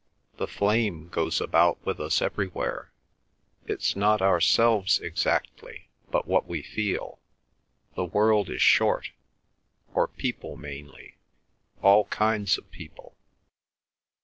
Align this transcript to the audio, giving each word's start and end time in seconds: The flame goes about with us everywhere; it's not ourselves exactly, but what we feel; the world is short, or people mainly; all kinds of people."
The 0.37 0.47
flame 0.47 1.09
goes 1.09 1.39
about 1.39 1.77
with 1.85 1.99
us 1.99 2.23
everywhere; 2.23 2.91
it's 3.67 3.95
not 3.95 4.19
ourselves 4.19 4.97
exactly, 4.99 5.89
but 6.09 6.25
what 6.25 6.47
we 6.47 6.63
feel; 6.63 7.19
the 7.93 8.05
world 8.05 8.49
is 8.49 8.63
short, 8.63 9.11
or 9.93 10.07
people 10.07 10.57
mainly; 10.57 11.17
all 11.83 12.05
kinds 12.05 12.57
of 12.57 12.71
people." 12.71 13.15